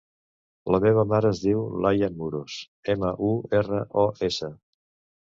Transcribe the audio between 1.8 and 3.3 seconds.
Layan Muros: ema,